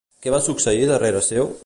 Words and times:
Què 0.25 0.31
va 0.35 0.39
succeir 0.45 0.89
darrere 0.93 1.23
seu? 1.31 1.53